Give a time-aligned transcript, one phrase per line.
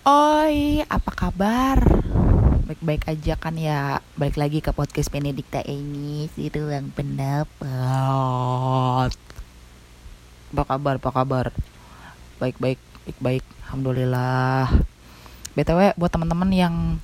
[0.00, 1.76] Oi, apa kabar?
[2.64, 4.00] Baik-baik aja kan ya.
[4.16, 7.52] Balik lagi ke podcast Benedikta ini Si ruang pendapat.
[10.56, 11.46] Apa kabar, apa kabar?
[12.40, 14.72] Baik-baik, baik-baik Alhamdulillah.
[15.52, 16.96] BTW buat teman-teman yang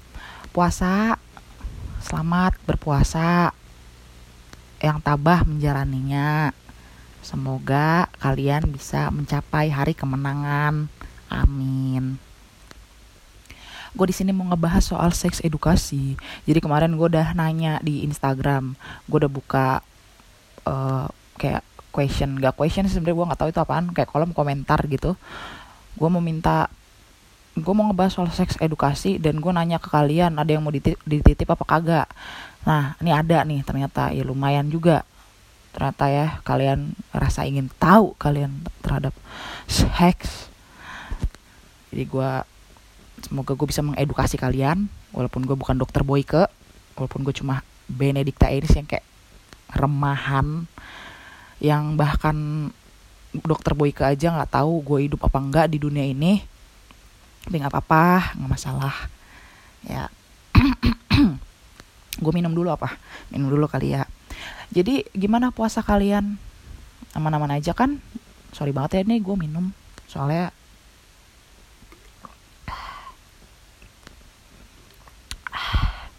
[0.57, 1.21] puasa
[2.01, 3.53] Selamat berpuasa.
[4.81, 6.49] Yang tabah menjalaninya.
[7.21, 10.89] Semoga kalian bisa mencapai hari kemenangan.
[11.29, 12.26] Amin
[13.97, 16.21] gue di sini mau ngebahas soal seks edukasi.
[16.45, 18.77] Jadi kemarin gue udah nanya di Instagram,
[19.09, 19.81] gue udah buka
[20.69, 21.09] uh,
[21.41, 25.17] kayak question, gak question sebenarnya gue nggak tahu itu apaan, kayak kolom komentar gitu.
[25.97, 26.69] Gue mau minta,
[27.57, 31.01] gue mau ngebahas soal seks edukasi dan gue nanya ke kalian ada yang mau dititip,
[31.09, 32.09] dititip apa kagak.
[32.69, 35.09] Nah ini ada nih ternyata ya lumayan juga
[35.73, 39.17] ternyata ya kalian rasa ingin tahu kalian terhadap
[39.65, 40.53] seks.
[41.89, 42.31] Jadi gue
[43.25, 46.49] semoga gue bisa mengedukasi kalian walaupun gue bukan dokter Boyke
[46.97, 49.07] walaupun gue cuma Benedikta Iris yang kayak
[49.71, 50.67] remahan
[51.63, 52.69] yang bahkan
[53.45, 56.41] dokter Boyke aja nggak tahu gue hidup apa enggak di dunia ini.
[57.45, 58.97] Tapi nggak apa-apa nggak masalah.
[59.87, 60.11] Ya.
[62.23, 62.97] Gue minum dulu apa?
[63.29, 64.09] Minum dulu kali ya.
[64.73, 66.41] Jadi gimana puasa kalian?
[67.13, 68.01] Aman-aman aja kan?
[68.57, 69.71] Sorry banget ya nih gue minum.
[70.09, 70.49] Soalnya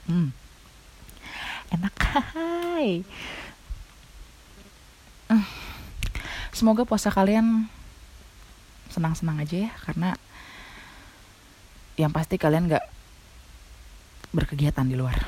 [0.07, 0.31] Hmm.
[1.67, 3.03] Enak hai.
[5.27, 5.43] Hmm.
[6.55, 7.67] Semoga puasa kalian
[8.87, 10.15] senang-senang aja ya karena
[11.99, 12.87] yang pasti kalian gak
[14.31, 15.19] berkegiatan di luar.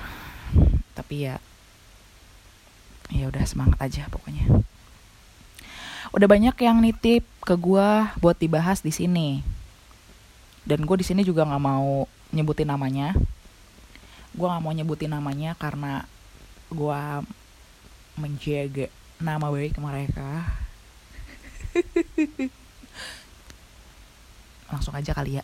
[0.96, 1.36] Tapi ya
[3.12, 4.48] ya udah semangat aja pokoknya.
[6.16, 9.44] Udah banyak yang nitip ke gua buat dibahas di sini.
[10.64, 13.18] Dan gue di sini juga nggak mau nyebutin namanya
[14.40, 16.08] gue gak mau nyebutin namanya karena
[16.72, 17.02] gue
[18.16, 18.88] menjaga
[19.20, 20.48] nama baik mereka.
[24.72, 25.44] Langsung aja kali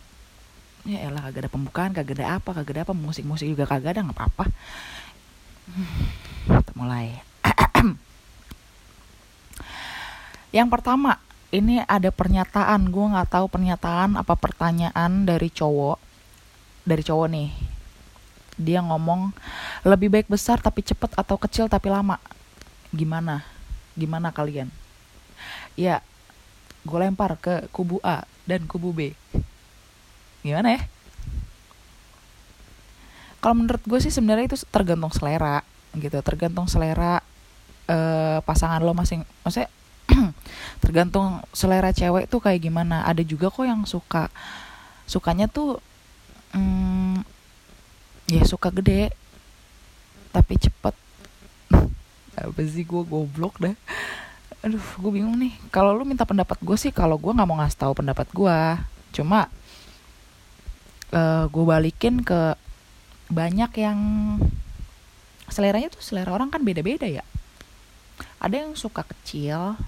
[0.88, 4.08] Ya elah kagak ada pembukaan kagak ada apa kagak ada apa musik-musik juga kagak ada
[4.08, 4.48] nggak apa-apa.
[6.48, 7.20] Kita mulai.
[10.56, 11.20] Yang pertama
[11.52, 12.88] ini ada pernyataan.
[12.88, 16.00] Gue nggak tahu pernyataan apa pertanyaan dari cowok.
[16.86, 17.65] Dari cowok nih
[18.56, 19.36] dia ngomong
[19.84, 22.16] lebih baik besar tapi cepet atau kecil tapi lama.
[22.90, 23.44] Gimana?
[23.92, 24.72] Gimana kalian?
[25.76, 26.00] Ya
[26.86, 29.12] gue lempar ke kubu A dan kubu B.
[30.40, 30.82] Gimana ya?
[33.44, 35.60] Kalau menurut gue sih sebenarnya itu tergantung selera
[35.92, 36.18] gitu.
[36.24, 37.20] Tergantung selera
[37.86, 39.68] uh, pasangan lo masing maksudnya
[40.82, 43.04] tergantung selera cewek tuh kayak gimana.
[43.04, 44.32] Ada juga kok yang suka
[45.06, 45.78] sukanya tuh
[46.56, 47.35] hmm,
[48.26, 49.14] ya suka gede.
[50.34, 50.94] Tapi cepet.
[52.36, 53.74] Apa sih gue goblok dah.
[54.66, 55.54] Aduh gue bingung nih.
[55.70, 58.58] Kalau lu minta pendapat gue sih kalau gue nggak mau ngasih tahu pendapat gue
[59.14, 59.48] cuma
[61.14, 62.52] uh, eh, gue balikin ke
[63.32, 63.98] banyak yang
[65.46, 67.24] seleranya tuh selera orang kan beda-beda ya.
[68.42, 69.78] Ada yang suka kecil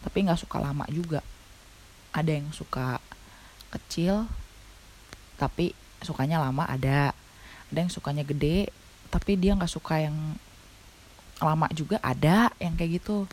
[0.00, 1.20] tapi nggak suka lama juga.
[2.10, 2.98] Ada yang suka
[3.70, 4.26] kecil
[5.38, 7.12] tapi sukanya lama ada
[7.70, 8.68] ada yang sukanya gede
[9.10, 10.14] tapi dia nggak suka yang
[11.42, 13.24] lama juga ada yang kayak gitu.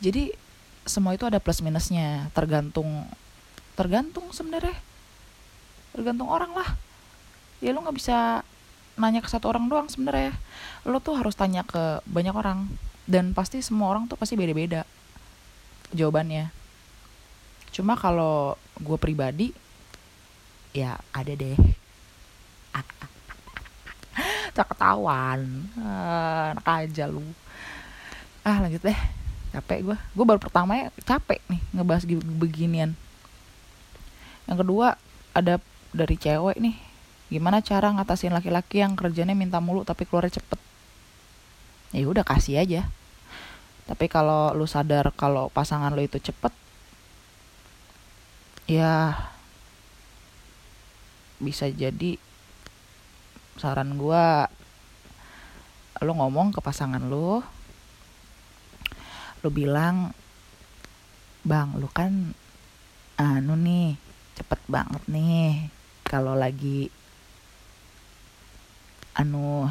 [0.00, 0.32] Jadi
[0.88, 2.32] semua itu ada plus minusnya.
[2.32, 3.04] Tergantung
[3.76, 4.78] tergantung sebenarnya.
[5.92, 6.70] Tergantung orang lah.
[7.60, 8.46] Ya lo nggak bisa
[8.98, 10.32] nanya ke satu orang doang sebenarnya.
[10.86, 12.70] Lo tuh harus tanya ke banyak orang.
[13.04, 14.86] Dan pasti semua orang tuh pasti beda-beda
[15.92, 16.48] jawabannya.
[17.74, 19.52] Cuma kalau gue pribadi
[20.76, 21.56] ya ada deh
[24.58, 25.70] tak ketahuan.
[25.78, 27.22] Ah, enak aja lu.
[28.42, 28.98] Ah lanjut deh.
[29.54, 32.02] Capek gue gue baru pertama ya capek nih ngebahas
[32.42, 32.98] beginian.
[34.50, 34.98] Yang kedua
[35.30, 35.62] ada
[35.94, 36.74] dari cewek nih.
[37.30, 40.58] Gimana cara ngatasin laki-laki yang kerjanya minta mulu tapi keluarnya cepet?
[41.94, 42.90] Ya udah kasih aja.
[43.86, 46.52] Tapi kalau lu sadar kalau pasangan lu itu cepet
[48.68, 49.16] ya
[51.40, 52.20] bisa jadi
[53.58, 54.26] saran gue
[55.98, 57.42] lo ngomong ke pasangan lo
[59.42, 60.14] lo bilang
[61.42, 62.34] bang lo kan
[63.18, 63.98] anu nih
[64.38, 65.66] cepet banget nih
[66.06, 66.86] kalau lagi
[69.18, 69.66] anu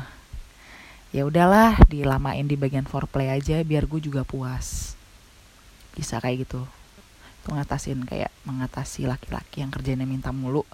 [1.16, 5.00] ya udahlah dilamain di bagian foreplay aja biar gue juga puas.
[5.95, 6.68] Bisa kayak gitu.
[7.48, 10.68] Tuh ngatasin kayak mengatasi laki-laki yang kerjanya minta mulu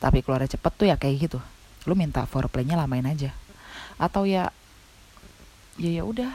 [0.00, 1.40] tapi keluarnya cepet tuh ya kayak gitu
[1.84, 3.32] lu minta foreplaynya lamain aja.
[4.00, 4.48] Atau ya
[5.76, 6.32] ya ya udah.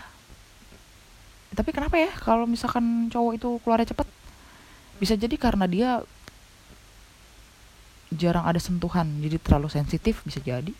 [1.53, 4.07] Tapi kenapa ya kalau misalkan cowok itu keluarnya cepet?
[5.01, 5.89] Bisa jadi karena dia
[8.09, 10.73] jarang ada sentuhan jadi terlalu sensitif bisa jadi.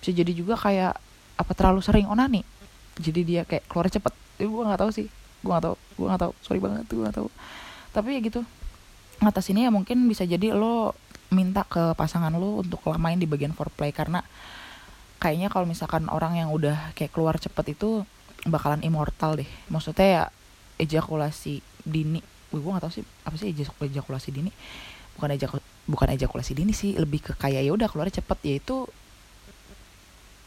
[0.00, 0.96] Bisa jadi juga kayak
[1.36, 2.44] apa terlalu sering onani.
[3.00, 4.12] Jadi dia kayak keluar cepet.
[4.40, 5.06] Ya, gue nggak tahu sih.
[5.44, 5.76] Gue nggak tahu.
[5.96, 6.32] Gue nggak tahu.
[6.44, 7.28] Sorry banget gue nggak tahu.
[7.92, 8.40] Tapi ya gitu.
[9.20, 10.96] Atas ini ya mungkin bisa jadi lo
[11.30, 13.94] minta ke pasangan lo untuk lamain di bagian foreplay.
[13.94, 14.22] Karena
[15.22, 18.02] kayaknya kalau misalkan orang yang udah kayak keluar cepet itu
[18.46, 19.48] bakalan immortal deh.
[19.70, 20.24] Maksudnya ya
[20.82, 22.20] ejakulasi dini.
[22.50, 24.50] Gue nggak tahu sih apa sih ejakulasi dini?
[25.14, 25.52] Bukan ejak
[25.86, 28.38] bukan ejakulasi dini sih lebih ke kayak ya udah keluar cepet.
[28.42, 28.90] Yaitu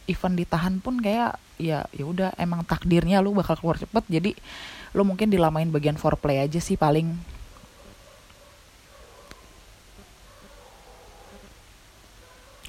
[0.03, 4.03] event ditahan pun kayak ya ya udah emang takdirnya lu bakal keluar cepet.
[4.11, 4.31] Jadi
[4.93, 7.15] lu mungkin dilamain bagian foreplay aja sih paling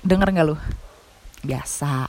[0.05, 0.57] denger nggak lu?
[1.41, 2.07] Biasa.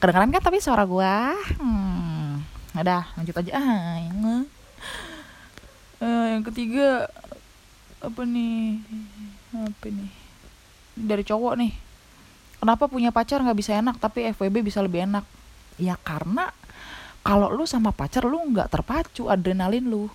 [0.00, 1.36] Kedengeran kan tapi suara gua?
[1.60, 2.42] Hmm,
[2.74, 3.52] udah lanjut aja.
[3.54, 4.00] Ah
[6.02, 7.06] uh, yang ketiga
[8.02, 8.82] apa nih?
[9.54, 10.10] Apa nih?
[10.98, 11.72] Dari cowok nih.
[12.58, 15.22] Kenapa punya pacar nggak bisa enak tapi FWB bisa lebih enak?
[15.78, 16.50] Ya karena
[17.22, 20.10] kalau lu sama pacar lu nggak terpacu adrenalin lu.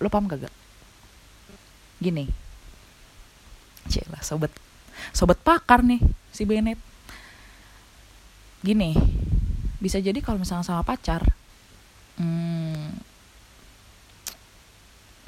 [0.00, 0.54] Lu paham gak, gak?
[1.96, 2.28] gini.
[3.88, 4.52] Cila sobat
[5.10, 6.00] sobat pakar nih
[6.30, 6.80] si Bennett.
[8.60, 8.96] Gini
[9.76, 11.20] bisa jadi kalau misalnya sama pacar
[12.16, 12.96] hmm,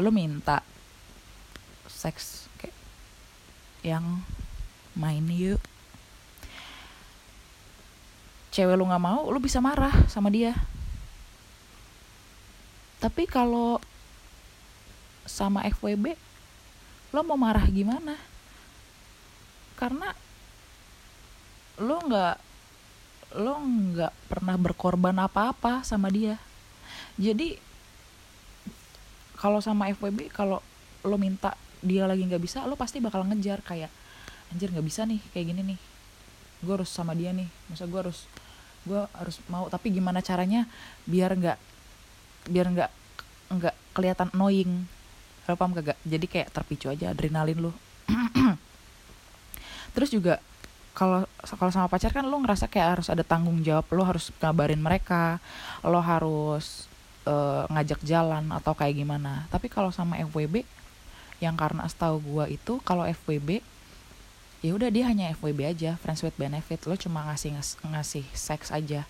[0.01, 0.65] lu minta
[1.87, 2.75] seks kayak
[3.85, 4.25] yang
[4.97, 5.61] main yuk.
[8.55, 10.57] Cewek lu nggak mau lu bisa marah sama dia.
[12.99, 13.79] Tapi kalau
[15.29, 16.19] sama FWB
[17.15, 18.19] lo mau marah gimana
[19.79, 20.11] karena
[21.79, 22.37] lo nggak
[23.39, 26.35] lo nggak pernah berkorban apa-apa sama dia.
[27.15, 27.55] Jadi
[29.39, 30.59] kalau sama FWB kalau
[31.07, 33.93] lo minta dia lagi nggak bisa lo pasti bakal ngejar kayak
[34.51, 35.79] anjir nggak bisa nih kayak gini nih.
[36.67, 37.47] Gue harus sama dia nih.
[37.71, 38.27] Masa gue harus
[38.83, 39.71] gue harus mau.
[39.71, 40.67] Tapi gimana caranya
[41.07, 41.59] biar nggak
[42.51, 42.91] biar nggak
[43.55, 44.91] nggak kelihatan annoying?
[45.47, 46.01] Lo paham kagak?
[46.03, 47.73] Jadi kayak terpicu aja adrenalin lu
[49.95, 50.43] terus juga
[50.99, 54.83] kalau kalau sama pacar kan lo ngerasa kayak harus ada tanggung jawab lo harus ngabarin
[54.83, 55.39] mereka
[55.87, 56.91] lo harus
[57.23, 59.47] uh, ngajak jalan atau kayak gimana.
[59.53, 60.67] Tapi kalau sama FWB
[61.39, 63.63] yang karena setahu gua itu kalau FWB
[64.59, 66.83] ya udah dia hanya FWB aja friends with benefit.
[66.91, 69.07] Lo cuma ngasih ngas, ngasih seks aja.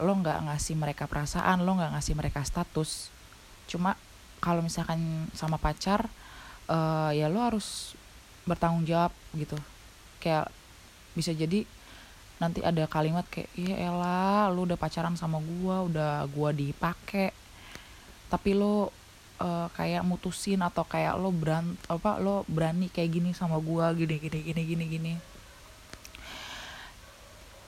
[0.00, 3.12] Lo nggak ngasih mereka perasaan lo nggak ngasih mereka status.
[3.68, 4.00] Cuma
[4.40, 6.08] kalau misalkan sama pacar
[6.72, 7.92] uh, ya lo harus
[8.48, 9.60] bertanggung jawab gitu
[10.18, 10.50] kayak
[11.14, 11.66] bisa jadi
[12.38, 17.34] nanti ada kalimat kayak iya elah lo udah pacaran sama gua udah gua dipake.
[18.30, 18.94] Tapi lo
[19.42, 24.22] uh, kayak mutusin atau kayak lo beran apa lo berani kayak gini sama gua gini
[24.22, 25.12] gini gini gini gini.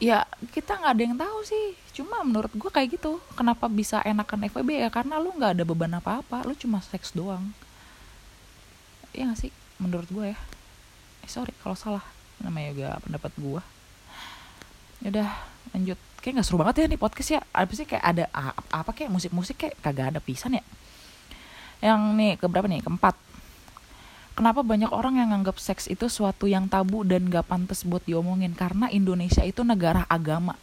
[0.00, 0.24] Ya
[0.54, 1.66] kita nggak ada yang tahu sih.
[1.90, 3.18] Cuma menurut gua kayak gitu.
[3.34, 7.10] Kenapa bisa enakan FWB ya karena lo nggak ada beban apa apa lo cuma seks
[7.10, 7.50] doang.
[9.10, 9.52] Ya gak sih?
[9.82, 10.38] Menurut gua ya.
[11.26, 13.60] Eh, sorry kalau salah namanya juga pendapat gua.
[15.04, 15.28] Udah
[15.72, 15.98] lanjut.
[16.20, 17.40] Kayak nggak seru banget ya nih podcast ya.
[17.54, 20.64] Apa sih kayak ada apa, apa kayak musik-musik kayak kagak ada pisan ya?
[21.80, 22.84] Yang nih keberapa nih?
[22.84, 23.16] Keempat.
[24.36, 28.56] Kenapa banyak orang yang nganggap seks itu suatu yang tabu dan gak pantas buat diomongin?
[28.56, 30.56] Karena Indonesia itu negara agama.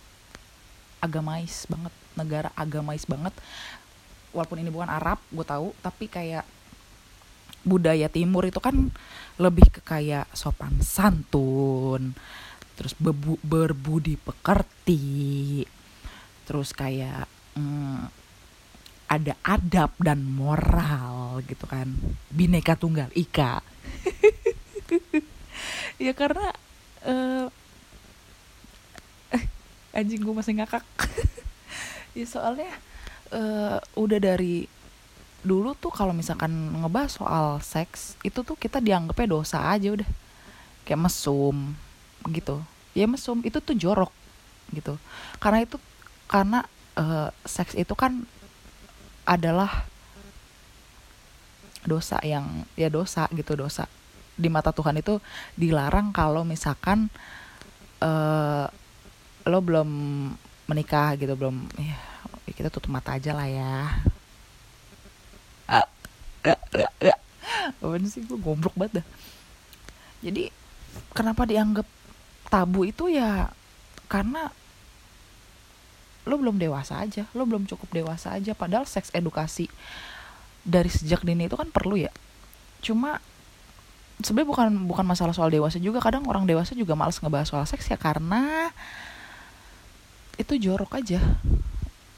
[0.98, 1.94] Agamais banget.
[2.18, 3.34] Negara agamais banget.
[4.34, 6.46] Walaupun ini bukan Arab gue tahu tapi kayak
[7.66, 8.94] budaya timur itu kan
[9.38, 12.18] lebih ke kayak sopan santun
[12.78, 15.66] terus bebu, berbudi pekerti
[16.46, 17.26] terus kayak
[17.58, 18.28] mm,
[19.08, 21.88] ada adab dan moral gitu kan.
[22.32, 23.64] Bineka tunggal ika.
[25.98, 26.54] Ya karena
[27.10, 27.50] uh,
[29.98, 30.86] anjing gue masih ngakak.
[32.18, 32.70] Ya soalnya
[33.34, 34.70] uh, udah dari
[35.48, 36.52] dulu tuh kalau misalkan
[36.84, 40.10] ngebahas soal seks itu tuh kita dianggapnya dosa aja udah.
[40.84, 41.72] Kayak mesum
[42.28, 42.60] gitu.
[42.92, 44.12] Ya mesum itu tuh jorok
[44.76, 45.00] gitu.
[45.40, 45.80] Karena itu
[46.28, 46.68] karena
[47.00, 48.28] uh, seks itu kan
[49.24, 49.88] adalah
[51.88, 53.88] dosa yang ya dosa gitu dosa.
[54.36, 55.24] Di mata Tuhan itu
[55.56, 57.08] dilarang kalau misalkan
[58.04, 58.68] uh,
[59.48, 59.90] lo belum
[60.68, 61.96] menikah gitu belum ya
[62.52, 64.04] kita tutup mata aja lah ya
[66.54, 67.18] uh,
[67.82, 68.24] apa sih?
[68.24, 69.06] Gue goblok banget dah.
[70.24, 70.50] Jadi
[71.14, 71.86] kenapa dianggap
[72.48, 73.52] tabu itu ya
[74.08, 74.50] karena
[76.28, 78.56] lo belum dewasa aja lo belum cukup dewasa aja.
[78.56, 79.68] Padahal seks edukasi
[80.64, 82.12] dari sejak dini itu kan perlu ya.
[82.84, 83.20] Cuma
[84.24, 86.04] sebenarnya bukan bukan masalah soal dewasa juga.
[86.04, 88.72] Kadang orang dewasa juga males ngebahas soal seks ya karena
[90.38, 91.18] itu jorok aja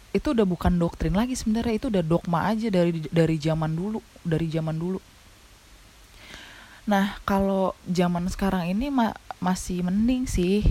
[0.10, 4.50] itu udah bukan doktrin lagi sebenarnya itu udah dogma aja dari dari zaman dulu dari
[4.50, 5.00] zaman dulu.
[6.90, 10.66] Nah kalau zaman sekarang ini ma masih mending sih.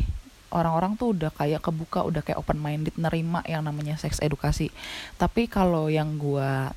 [0.49, 4.73] Orang-orang tuh udah kayak kebuka udah kayak open minded nerima yang namanya seks edukasi.
[5.21, 6.73] Tapi kalau yang gua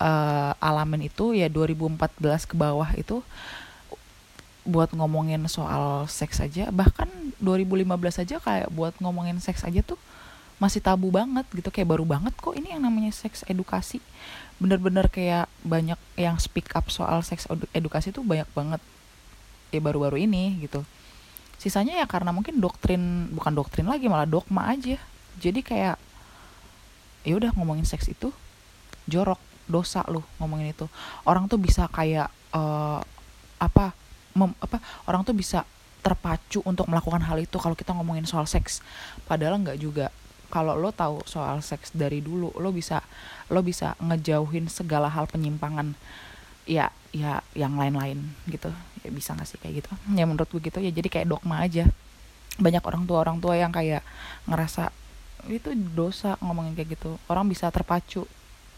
[0.00, 3.20] uh, alamin itu ya 2014 ke bawah itu
[4.68, 7.08] buat ngomongin soal seks aja bahkan
[7.40, 7.88] 2015
[8.20, 9.96] aja kayak buat ngomongin seks aja tuh
[10.58, 14.02] masih tabu banget gitu kayak baru banget kok ini yang namanya seks edukasi.
[14.58, 18.82] Bener-bener kayak banyak yang speak up soal seks edukasi tuh banyak banget
[19.70, 20.82] ya baru-baru ini gitu.
[21.58, 24.98] Sisanya ya karena mungkin doktrin bukan doktrin lagi malah dogma aja.
[25.38, 25.96] Jadi kayak
[27.22, 28.34] ya udah ngomongin seks itu
[29.06, 29.38] jorok
[29.70, 30.90] dosa lu ngomongin itu.
[31.22, 32.98] Orang tuh bisa kayak uh,
[33.62, 33.94] apa
[34.34, 35.62] mem, apa orang tuh bisa
[36.02, 38.82] terpacu untuk melakukan hal itu kalau kita ngomongin soal seks.
[39.26, 40.10] Padahal nggak juga
[40.48, 43.04] kalau lo tahu soal seks dari dulu lo bisa
[43.52, 45.92] lo bisa ngejauhin segala hal penyimpangan
[46.68, 48.68] ya ya yang lain-lain gitu.
[49.00, 49.92] Ya bisa gak sih kayak gitu?
[50.12, 50.92] Ya menurut gue gitu ya.
[50.92, 51.88] Jadi kayak dogma aja.
[52.60, 54.04] Banyak orang tua orang tua yang kayak
[54.44, 54.92] ngerasa
[55.48, 57.16] itu dosa ngomongin kayak gitu.
[57.30, 58.28] Orang bisa terpacu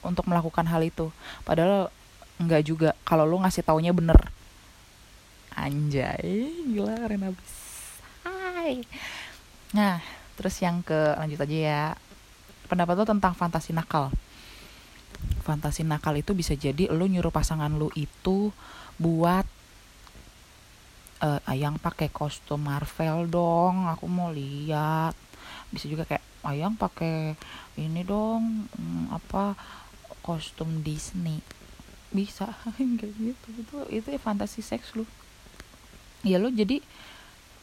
[0.06, 1.10] untuk melakukan hal itu.
[1.42, 1.90] Padahal
[2.38, 2.90] nggak juga.
[3.02, 4.18] Kalau lo ngasih taunya bener.
[5.58, 7.52] Anjay gila keren abis
[8.22, 8.86] hai.
[9.74, 11.84] Nah terus yang ke lanjut aja ya.
[12.64, 14.08] Pendapat lo tentang fantasi nakal.
[15.44, 18.48] Fantasi nakal itu bisa jadi lo nyuruh pasangan lo itu
[18.96, 19.44] buat
[21.20, 25.12] uh, ayang pakai kostum Marvel dong aku mau lihat.
[25.68, 27.36] Bisa juga kayak ayang pakai
[27.76, 29.52] ini dong hmm, apa
[30.24, 31.44] kostum Disney.
[32.08, 32.48] Bisa
[32.80, 33.46] gitu.
[33.60, 35.04] Itu itu fantasi seks lu
[36.20, 36.84] ya lo jadi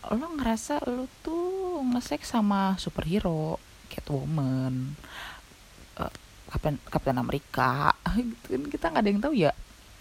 [0.05, 4.95] lo ngerasa lo tuh ngeseks sama superhero Catwoman
[5.99, 6.11] uh,
[6.47, 8.63] Kapten Kapten Amerika gitu kan.
[8.71, 9.51] Kita nggak ada yang tahu ya.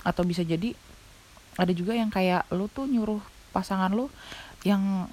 [0.06, 0.76] Atau bisa jadi
[1.56, 3.18] ada juga yang kayak lo tuh nyuruh
[3.50, 4.12] pasangan lu
[4.62, 5.08] yang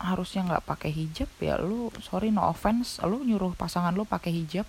[0.00, 4.64] harusnya nggak pakai hijab ya lu sorry no offense lu nyuruh pasangan lu pakai hijab.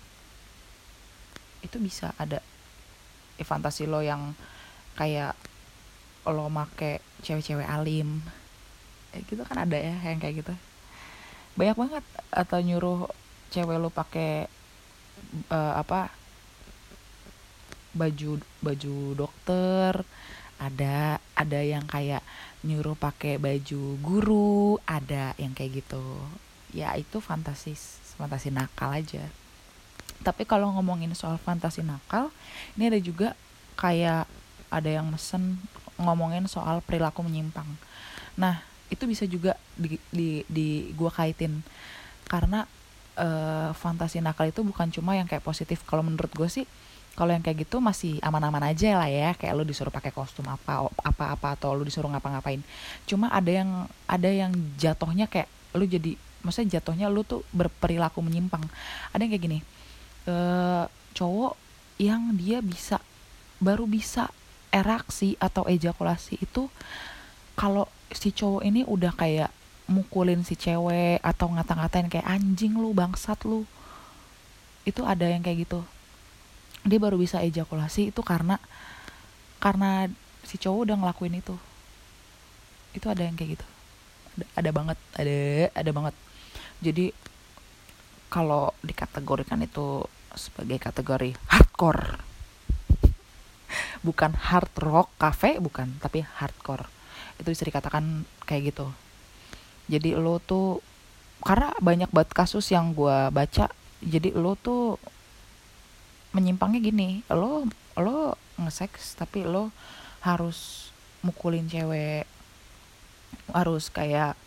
[1.64, 2.42] Itu bisa ada.
[3.40, 4.36] Eh, fantasi lo yang
[4.98, 5.32] kayak
[6.28, 8.20] lo make cewek-cewek alim
[9.28, 10.54] gitu kan ada ya yang kayak gitu.
[11.58, 13.08] Banyak banget atau nyuruh
[13.52, 14.48] cewek lo pakai
[15.52, 16.08] uh, apa
[17.92, 20.00] baju baju dokter
[20.56, 22.24] ada ada yang kayak
[22.64, 26.04] nyuruh pakai baju guru ada yang kayak gitu.
[26.72, 27.76] Ya itu fantasi
[28.16, 29.28] fantasi nakal aja.
[30.22, 32.32] Tapi kalau ngomongin soal fantasi nakal
[32.78, 33.28] ini ada juga
[33.76, 34.24] kayak
[34.72, 35.60] ada yang mesen
[36.00, 37.68] ngomongin soal perilaku menyimpang.
[38.38, 41.64] Nah itu bisa juga di di, di gua kaitin.
[42.28, 42.68] Karena
[43.16, 45.80] uh, fantasi nakal itu bukan cuma yang kayak positif.
[45.88, 46.66] Kalau menurut gue sih
[47.12, 49.36] kalau yang kayak gitu masih aman-aman aja lah ya.
[49.36, 52.60] Kayak lu disuruh pakai kostum apa apa apa atau lu disuruh ngapa-ngapain.
[53.04, 58.64] Cuma ada yang ada yang jatuhnya kayak lu jadi maksudnya jatuhnya lu tuh berperilaku menyimpang.
[59.12, 59.58] Ada yang kayak gini
[60.26, 60.34] e,
[61.12, 61.54] cowok
[62.00, 62.98] yang dia bisa
[63.62, 64.32] baru bisa
[64.72, 66.66] eraksi atau ejakulasi itu
[67.54, 69.50] kalau si cowok ini udah kayak
[69.90, 73.66] mukulin si cewek atau ngata-ngatain kayak anjing lu bangsat lu.
[74.88, 75.80] Itu ada yang kayak gitu.
[76.82, 78.58] Dia baru bisa ejakulasi itu karena
[79.62, 80.10] karena
[80.42, 81.56] si cowok udah ngelakuin itu.
[82.96, 83.66] Itu ada yang kayak gitu.
[84.32, 85.38] Ada, ada banget ada
[85.76, 86.14] ada banget.
[86.82, 87.06] Jadi
[88.32, 90.02] kalau dikategorikan itu
[90.32, 92.16] sebagai kategori hardcore
[94.06, 96.88] bukan hard rock cafe bukan tapi hardcore
[97.42, 98.86] itu bisa dikatakan kayak gitu.
[99.90, 100.78] Jadi lo tuh
[101.42, 103.66] karena banyak banget kasus yang gue baca
[103.98, 104.94] jadi lo tuh
[106.30, 107.66] menyimpangnya gini lo
[107.98, 109.74] lo ngeseks tapi lo
[110.22, 110.90] harus
[111.26, 112.30] mukulin cewek
[113.50, 114.38] harus kayak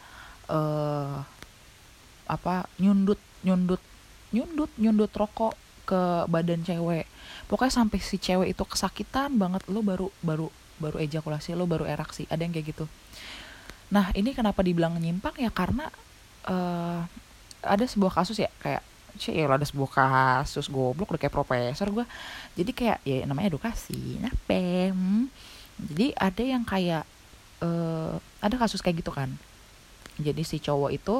[0.47, 1.19] uh,
[2.25, 3.83] apa nyundut nyundut
[4.33, 5.53] nyundut nyundut rokok
[5.85, 7.05] ke badan cewek.
[7.45, 10.49] Pokoknya sampai si cewek itu kesakitan banget lo baru baru
[10.81, 12.85] baru ejakulasi lo baru eraksi ada yang kayak gitu.
[13.91, 15.35] Nah ini kenapa dibilang nyimpang?
[15.39, 15.87] Ya karena
[16.49, 17.05] uh,
[17.65, 18.83] ada sebuah kasus ya kayak
[19.15, 22.03] cie ya ada sebuah kasus goblok udah kayak profesor gue
[22.59, 25.31] jadi kayak ya namanya edukasi nape hmm.
[25.79, 27.07] jadi ada yang kayak
[27.63, 29.31] uh, ada kasus kayak gitu kan.
[30.15, 31.15] Jadi si cowok itu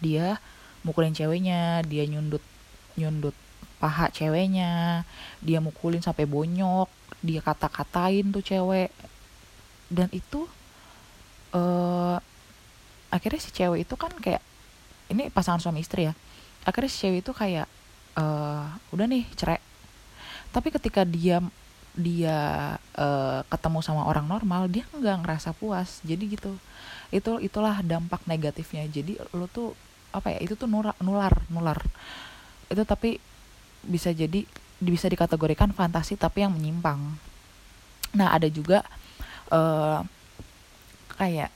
[0.00, 0.40] dia
[0.84, 2.42] mukulin ceweknya dia nyundut
[2.96, 3.36] nyundut
[3.82, 5.02] paha ceweknya
[5.42, 6.88] dia mukulin sampai bonyok
[7.24, 8.90] dia kata-katain tuh cewek.
[9.88, 10.48] Dan itu
[11.54, 12.16] uh,
[13.12, 14.42] akhirnya si cewek itu kan kayak
[15.12, 16.14] ini pasangan suami istri ya
[16.64, 17.68] akhirnya si cewek itu kayak
[18.16, 19.60] uh, udah nih cerai.
[20.50, 21.44] Tapi ketika dia
[21.94, 26.00] dia uh, ketemu sama orang normal dia nggak ngerasa puas.
[26.02, 26.56] Jadi gitu
[27.12, 28.88] itu itulah dampak negatifnya.
[28.88, 29.76] Jadi lo tuh
[30.10, 31.78] apa ya itu tuh nular nular nular.
[32.72, 33.20] Itu tapi
[33.86, 34.44] bisa jadi
[34.82, 37.00] bisa dikategorikan fantasi tapi yang menyimpang.
[38.14, 38.84] Nah ada juga
[39.48, 40.02] uh,
[41.16, 41.50] kayak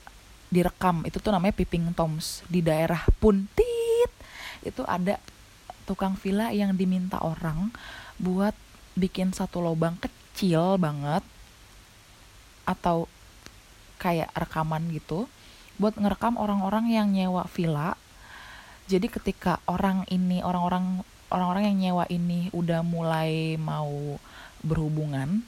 [0.49, 4.11] direkam itu tuh namanya piping toms di daerah Puntit.
[4.65, 5.21] Itu ada
[5.85, 7.73] tukang villa yang diminta orang
[8.21, 8.53] buat
[8.93, 11.23] bikin satu lubang kecil banget
[12.67, 13.09] atau
[13.97, 15.25] kayak rekaman gitu
[15.79, 17.95] buat ngerekam orang-orang yang nyewa villa.
[18.89, 24.17] Jadi ketika orang ini orang-orang orang-orang yang nyewa ini udah mulai mau
[24.59, 25.41] berhubungan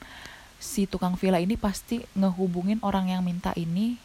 [0.61, 3.97] si tukang villa ini pasti ngehubungin orang yang minta ini.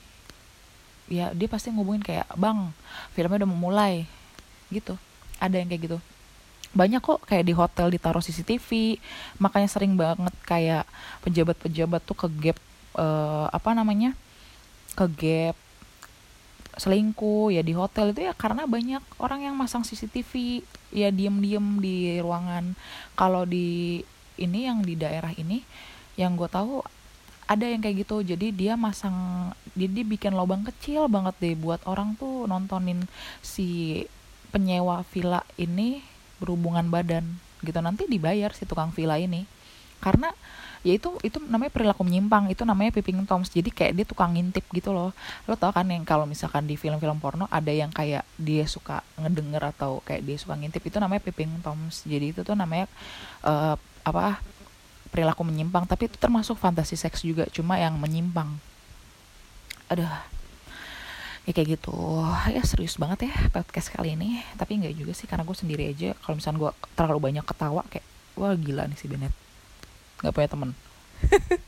[1.06, 2.75] Ya dia pasti ngubungin kayak bang
[3.14, 4.09] filmnya udah mau mulai
[4.73, 4.97] gitu.
[5.38, 5.99] Ada yang kayak gitu.
[6.73, 8.99] Banyak kok kayak di hotel ditaruh CCTV
[9.38, 10.85] makanya sering banget kayak
[11.23, 12.59] pejabat-pejabat tuh ke gap
[12.99, 14.16] uh, apa namanya?
[14.97, 15.56] Ke gap
[16.76, 20.61] selingkuh ya di hotel itu ya karena banyak orang yang masang CCTV
[20.92, 22.76] ya diem-diem di ruangan.
[23.16, 24.00] Kalau di
[24.37, 25.64] ini yang di daerah ini
[26.21, 26.85] yang gue tahu
[27.49, 28.21] ada yang kayak gitu.
[28.21, 33.09] Jadi dia masang jadi bikin lubang kecil banget deh buat orang tuh nontonin
[33.40, 34.02] si
[34.52, 36.04] penyewa villa ini
[36.42, 37.25] berhubungan badan
[37.64, 37.78] gitu.
[37.80, 39.49] Nanti dibayar si tukang villa ini.
[39.97, 40.28] Karena
[40.85, 43.49] ya itu itu namanya perilaku menyimpang itu namanya peeping toms.
[43.49, 45.14] Jadi kayak dia tukang ngintip gitu loh.
[45.49, 49.73] Lo tau kan yang kalau misalkan di film-film porno ada yang kayak dia suka ngedenger
[49.76, 52.02] atau kayak dia suka ngintip itu namanya peeping toms.
[52.04, 52.91] Jadi itu tuh namanya
[53.47, 54.43] uh, apa
[55.08, 55.86] perilaku menyimpang.
[55.86, 58.50] Tapi itu termasuk fantasi seks juga cuma yang menyimpang.
[59.89, 60.10] Aduh.
[61.47, 61.95] Ya kayak gitu.
[62.50, 64.43] Ya serius banget ya podcast kali ini.
[64.58, 66.19] Tapi nggak juga sih karena gue sendiri aja.
[66.26, 69.46] Kalau misalnya gue terlalu banyak ketawa kayak wah gila nih si Bennett
[70.20, 70.70] nggak punya temen.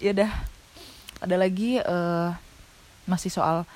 [0.00, 0.32] Ya dah
[1.20, 2.32] ada lagi uh,
[3.04, 3.68] masih soal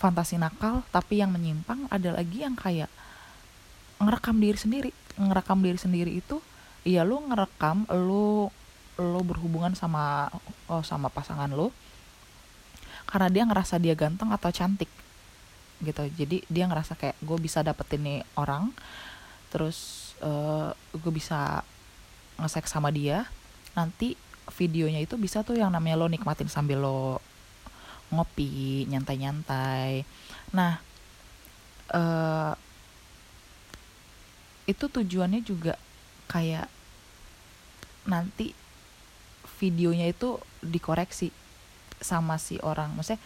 [0.00, 2.88] fantasi nakal tapi yang menyimpang ada lagi yang kayak
[4.00, 4.90] ngerekam diri sendiri.
[5.20, 6.40] Ngerekam diri sendiri itu
[6.88, 8.48] iya lu ngerekam lu
[8.96, 10.32] lu berhubungan sama
[10.72, 11.68] oh, sama pasangan lu
[13.04, 14.88] karena dia ngerasa dia ganteng atau cantik
[15.84, 16.08] gitu.
[16.08, 18.72] Jadi dia ngerasa kayak gue bisa dapetin nih orang
[19.52, 21.60] terus uh, eh, gue bisa
[22.36, 23.28] ngesek sama dia
[23.76, 24.16] nanti
[24.56, 27.20] videonya itu bisa tuh yang namanya lo nikmatin sambil lo
[28.14, 30.06] ngopi nyantai-nyantai.
[30.54, 30.78] Nah
[31.90, 32.54] uh,
[34.66, 35.74] itu tujuannya juga
[36.30, 36.70] kayak
[38.06, 38.54] nanti
[39.58, 41.34] videonya itu dikoreksi
[41.98, 42.94] sama si orang.
[42.94, 43.18] Maksudnya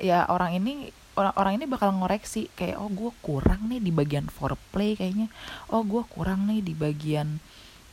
[0.00, 4.26] ya orang ini orang orang ini bakal ngoreksi kayak oh gue kurang nih di bagian
[4.26, 5.30] foreplay kayaknya.
[5.70, 7.38] Oh gue kurang nih di bagian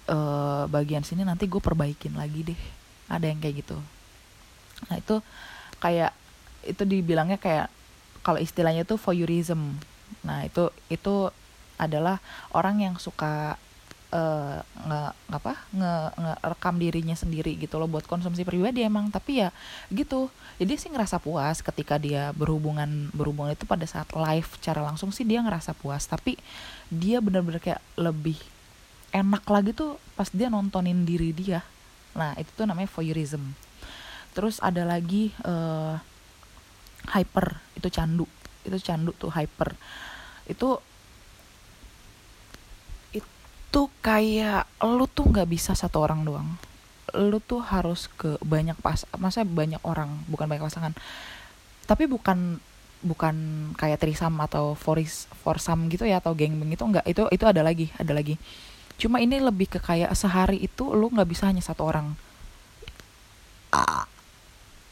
[0.10, 2.62] uh, bagian sini nanti gue perbaikin lagi deh.
[3.08, 3.78] Ada yang kayak gitu.
[4.90, 5.16] Nah itu
[5.78, 6.12] kayak
[6.66, 7.70] itu dibilangnya kayak
[8.22, 9.78] kalau istilahnya tuh voyeurism.
[10.26, 11.30] Nah itu itu
[11.82, 12.22] adalah
[12.54, 13.58] orang yang suka
[14.12, 19.10] uh, nge apa nge, nge rekam dirinya sendiri gitu loh buat konsumsi pribadi emang.
[19.10, 19.50] Tapi ya
[19.90, 20.30] gitu.
[20.62, 25.26] Jadi sih ngerasa puas ketika dia berhubungan berhubungan itu pada saat live cara langsung sih
[25.26, 26.06] dia ngerasa puas.
[26.06, 26.38] Tapi
[26.92, 28.38] dia bener-bener kayak lebih
[29.12, 31.66] enak lagi tuh pas dia nontonin diri dia.
[32.14, 33.42] Nah itu tuh namanya voyeurism.
[34.32, 36.00] Terus ada lagi uh,
[37.12, 37.60] hyper.
[37.76, 38.28] Itu candu.
[38.64, 39.76] Itu candu tuh hyper.
[40.48, 40.80] Itu
[43.72, 46.50] tuh kayak lu tuh nggak bisa satu orang doang.
[47.16, 50.94] Lu tuh harus ke banyak pas masa banyak orang bukan banyak pasangan.
[51.88, 52.60] Tapi bukan
[53.02, 53.36] bukan
[53.80, 57.90] kayak trisam atau foris forsam gitu ya atau geng gitu enggak itu itu ada lagi
[57.98, 58.38] ada lagi.
[59.02, 62.14] Cuma ini lebih ke kayak sehari itu lu nggak bisa hanya satu orang.
[63.74, 64.06] Ah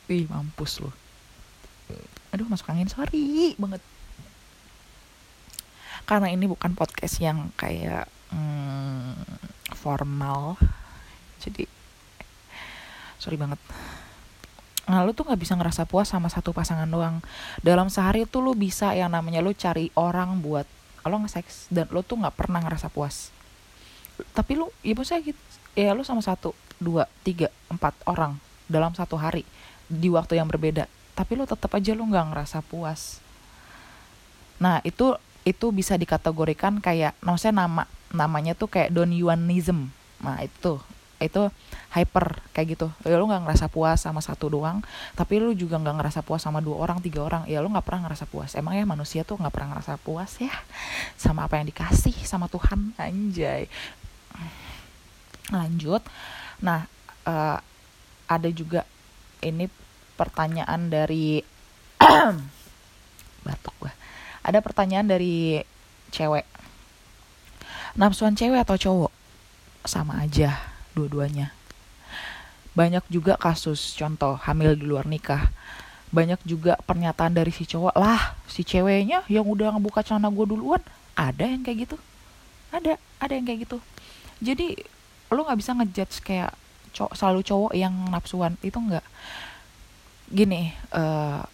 [0.09, 0.89] ih mampus lu.
[2.33, 3.83] Aduh masuk angin sorry banget.
[6.09, 10.57] Karena ini bukan podcast yang kayak hmm, formal.
[11.41, 11.65] Jadi
[13.19, 13.59] sorry banget.
[14.89, 17.21] Nah lu tuh nggak bisa ngerasa puas sama satu pasangan doang.
[17.61, 20.65] Dalam sehari tuh lu bisa yang namanya lu cari orang buat
[21.09, 23.33] lo nge-seks dan lo tuh nggak pernah ngerasa puas.
[24.33, 25.41] Tapi lu ya maksudnya gitu
[25.77, 29.45] ya lu sama satu dua tiga empat orang dalam satu hari
[29.89, 30.85] di waktu yang berbeda
[31.19, 33.19] tapi lu tetap aja lu nggak ngerasa puas.
[34.63, 39.89] Nah itu itu bisa dikategorikan kayak maksudnya nama namanya tuh kayak Yuanism.
[40.21, 40.81] Nah itu
[41.19, 41.51] itu
[41.91, 42.87] hyper kayak gitu.
[43.03, 44.79] Ya lu nggak ngerasa puas sama satu doang
[45.19, 47.43] tapi lu juga nggak ngerasa puas sama dua orang tiga orang.
[47.45, 48.55] Ya lu nggak pernah ngerasa puas.
[48.55, 50.51] Emang ya manusia tuh nggak pernah ngerasa puas ya
[51.19, 52.95] sama apa yang dikasih sama Tuhan.
[52.95, 53.67] Anjay.
[55.51, 56.01] Lanjut.
[56.63, 56.87] Nah
[57.27, 57.57] uh,
[58.29, 58.87] ada juga
[59.43, 59.67] ini
[60.15, 61.43] pertanyaan dari
[63.45, 63.91] batuk gua.
[64.39, 65.59] Ada pertanyaan dari
[66.15, 66.58] cewek
[67.97, 69.11] nafsuan cewek atau cowok?
[69.87, 70.59] Sama aja
[70.93, 71.55] dua-duanya.
[72.77, 75.49] Banyak juga kasus contoh hamil di luar nikah.
[76.09, 80.81] Banyak juga pernyataan dari si cowok lah si ceweknya yang udah ngebuka celana gue duluan
[81.13, 81.97] ada yang kayak gitu?
[82.73, 83.77] Ada ada yang kayak gitu.
[84.41, 84.77] Jadi
[85.29, 86.51] lo nggak bisa ngejudge kayak
[86.93, 89.05] cowok selalu cowok yang nafsuan itu nggak?
[90.29, 91.45] Gini uh,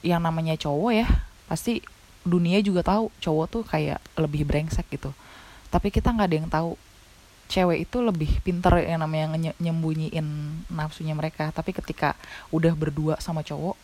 [0.00, 1.08] yang namanya cowok ya
[1.50, 1.82] pasti
[2.22, 5.12] dunia juga tahu cowok tuh kayak lebih brengsek gitu
[5.70, 6.72] tapi kita nggak ada yang tahu.
[7.50, 10.26] Cewek itu lebih pinter yang namanya nyembunyiin
[10.70, 11.50] nafsunya mereka.
[11.50, 12.14] Tapi ketika
[12.54, 13.74] udah berdua sama cowok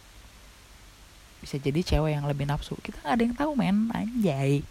[1.46, 2.74] bisa jadi cewek yang lebih nafsu.
[2.82, 3.78] Kita nggak ada yang tahu men.
[3.94, 4.66] Anjay.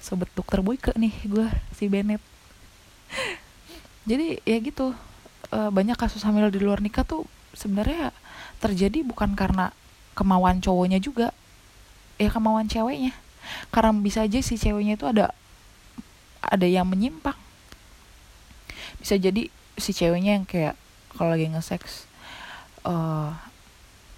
[0.00, 1.46] Sobat dokter boyke nih gue
[1.76, 2.20] si Bennett.
[4.08, 4.96] Jadi ya gitu.
[5.52, 8.10] Uh, banyak kasus hamil di luar nikah tuh sebenarnya
[8.58, 9.72] terjadi bukan karena
[10.16, 11.32] kemauan cowoknya juga.
[12.16, 13.12] Ya kemauan ceweknya.
[13.68, 15.32] Karena bisa aja si ceweknya itu ada
[16.50, 17.36] ada yang menyimpang.
[19.00, 20.74] Bisa jadi si ceweknya yang kayak
[21.14, 22.06] kalau lagi nge-sex
[22.86, 23.34] uh,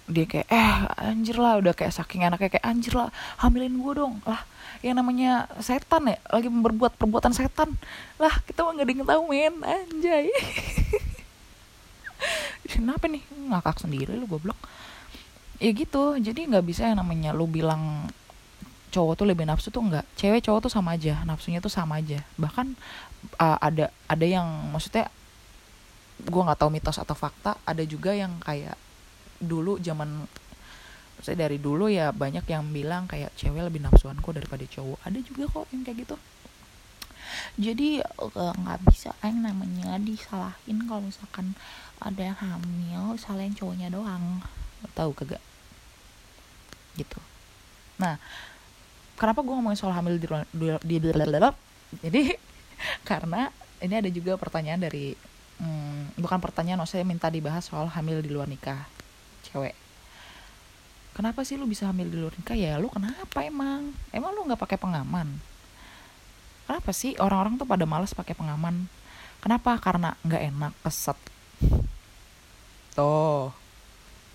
[0.07, 3.11] dia kayak eh anjir lah udah kayak saking anaknya kayak anjir lah
[3.43, 4.23] hamilin gue dong.
[4.23, 4.39] Lah
[4.79, 7.75] yang namanya setan ya lagi berbuat perbuatan setan.
[8.15, 10.31] Lah kita mah nggak tahu men anjay.
[12.71, 13.19] Kenapa nih?
[13.51, 14.55] Ngakak sendiri lu goblok.
[15.59, 18.07] Ya gitu jadi nggak bisa yang namanya lu bilang
[18.91, 20.05] cowok tuh lebih nafsu tuh nggak.
[20.15, 21.21] Cewek cowok tuh sama aja.
[21.27, 22.23] Nafsunya tuh sama aja.
[22.39, 22.67] Bahkan
[23.41, 25.11] uh, ada ada yang maksudnya
[26.17, 28.73] gue nggak tahu mitos atau fakta ada juga yang kayak
[29.37, 30.25] dulu zaman
[31.21, 35.01] saya dari dulu ya banyak yang bilang kayak cewek lebih nafsuan kok daripada cowok.
[35.01, 36.15] Ada juga kok yang kayak gitu.
[37.57, 41.57] Jadi eh, nggak uh, bisa yang namanya disalahin kalau misalkan
[41.97, 44.45] ada yang hamil salahin cowoknya doang.
[44.93, 45.41] Tahu kagak?
[46.93, 47.17] Gitu.
[47.97, 48.21] Nah
[49.17, 51.09] kenapa gue ngomongin soal hamil di, di, di, di
[52.05, 52.21] jadi
[53.09, 53.49] karena
[53.81, 55.17] ini ada juga pertanyaan dari
[55.61, 58.85] hmm, bukan pertanyaan saya minta dibahas soal hamil di luar nikah
[59.49, 59.75] cewek.
[61.17, 62.53] Kenapa sih lu bisa hamil di luar nikah?
[62.53, 63.89] Ya lu kenapa emang?
[64.13, 65.41] Emang lu nggak pakai pengaman?
[66.69, 68.85] Kenapa sih orang-orang tuh pada males pakai pengaman?
[69.41, 69.81] Kenapa?
[69.81, 71.17] Karena nggak enak keset.
[72.93, 73.49] Tuh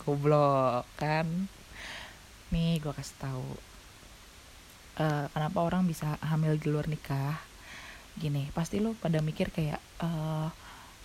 [0.03, 1.47] goblok kan?
[2.51, 3.72] Nih gue kasih tahu
[4.98, 7.38] uh, kenapa orang bisa hamil di luar nikah?
[8.12, 10.52] Gini pasti lo pada mikir kayak uh,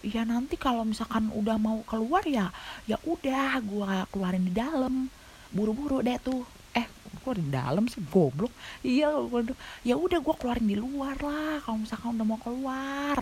[0.04, 2.52] ya nanti kalau misalkan udah mau keluar ya
[2.84, 5.08] ya udah gue keluarin di dalam.
[5.47, 6.43] Buru-buru deh tuh.
[6.76, 6.84] Eh
[7.23, 8.52] gue di dalam sih goblok.
[8.84, 9.08] Iya
[9.88, 13.17] ya udah gue keluarin di luar lah kalau misalkan udah mau keluar.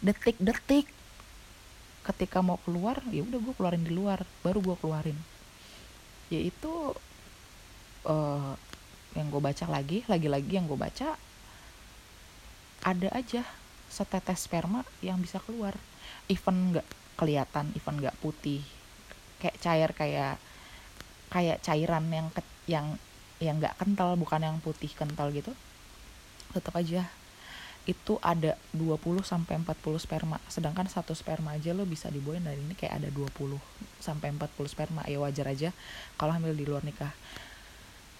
[0.00, 0.88] Detik-detik.
[2.02, 5.18] Ketika mau keluar ya udah gue keluarin di luar baru gue keluarin.
[6.32, 6.96] Ya itu
[8.08, 8.56] uh,
[9.16, 11.16] yang gue baca lagi lagi-lagi yang gue baca
[12.82, 13.46] ada aja
[13.92, 15.76] setetes sperma yang bisa keluar.
[16.32, 16.86] Even nggak
[17.20, 18.64] kelihatan even nggak putih.
[19.38, 20.34] Kayak cair kayak
[21.28, 22.86] kayak cairan yang ke, yang
[23.38, 25.52] yang nggak kental bukan yang putih kental gitu.
[26.56, 27.06] Tetap aja
[27.82, 30.38] itu ada 20 sampai 40 sperma.
[30.46, 33.58] Sedangkan satu sperma aja lo bisa dibuahin dari ini kayak ada 20
[34.00, 35.02] sampai 40 sperma.
[35.04, 35.70] Ya wajar aja
[36.16, 37.12] kalau hamil di luar nikah.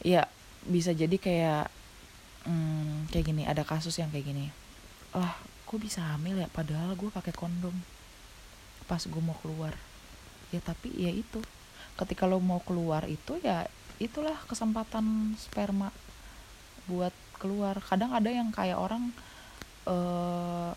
[0.02, 0.26] Ya
[0.66, 1.66] bisa jadi kayak
[2.46, 4.46] hmm, kayak gini ada kasus yang kayak gini.
[5.14, 6.48] Lah gue bisa hamil ya?
[6.51, 7.75] Padahal gue pakai kondom.
[8.87, 9.75] Pas gue mau keluar.
[10.55, 11.42] Ya tapi ya itu.
[11.98, 13.68] Ketika lo mau keluar itu ya
[14.01, 15.92] itulah kesempatan sperma
[16.90, 17.79] buat keluar.
[17.83, 19.12] Kadang ada yang kayak orang
[19.87, 20.72] uh,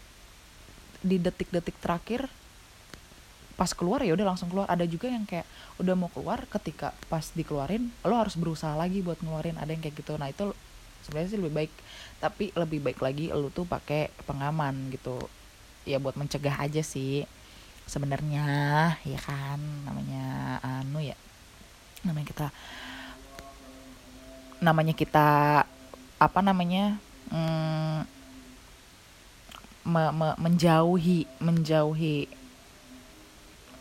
[1.06, 2.26] di detik-detik terakhir
[3.56, 4.68] pas keluar ya udah langsung keluar.
[4.68, 5.48] Ada juga yang kayak
[5.80, 9.96] udah mau keluar ketika pas dikeluarin lo harus berusaha lagi buat ngeluarin ada yang kayak
[10.00, 10.16] gitu.
[10.20, 10.52] Nah itu
[11.08, 11.74] sebenarnya sih lebih baik
[12.20, 15.18] tapi lebih baik lagi lo tuh pakai pengaman gitu.
[15.88, 17.24] Ya buat mencegah aja sih
[17.86, 18.46] sebenarnya
[19.06, 21.14] ya kan namanya anu ya
[22.02, 22.48] namanya kita
[24.62, 25.30] namanya kita
[26.18, 26.98] apa namanya
[27.30, 28.00] mm,
[29.86, 32.26] me, me, menjauhi menjauhi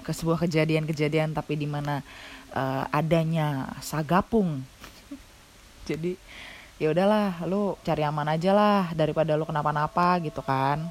[0.04, 2.04] ke sebuah kejadian-kejadian tapi di mana
[2.52, 4.60] uh, adanya sagapung.
[5.88, 6.20] Jadi
[6.76, 10.84] ya udahlah lu cari aman aja lah daripada lu kenapa-napa gitu kan.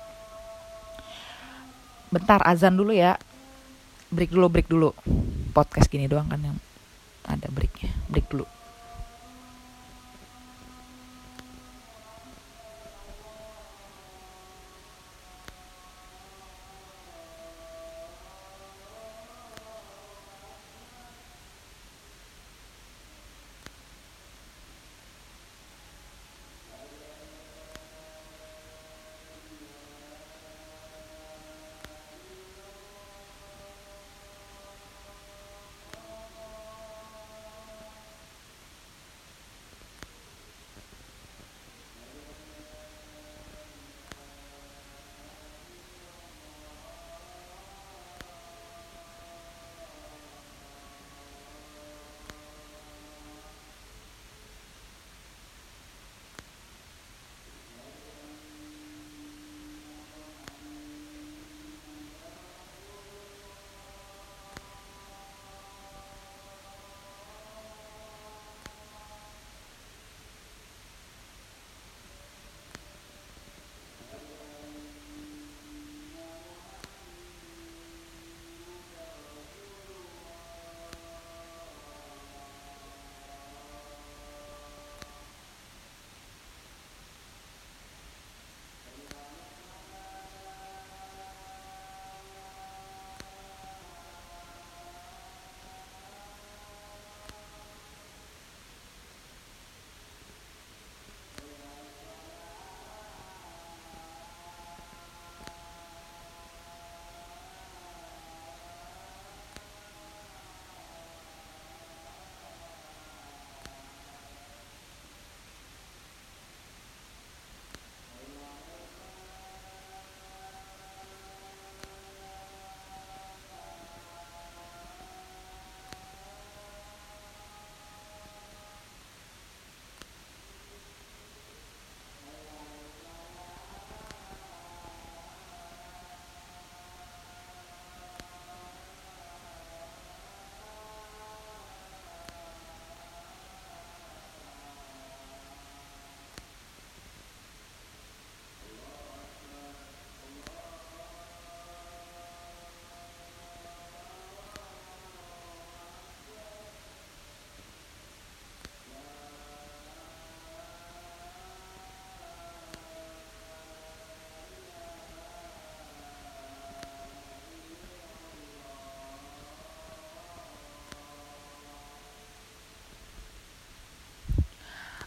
[2.09, 3.15] Bentar azan dulu ya.
[4.09, 4.89] Break dulu break dulu.
[5.53, 6.57] Podcast gini doang kan yang
[7.25, 7.93] ada breaknya.
[8.09, 8.52] Break dulu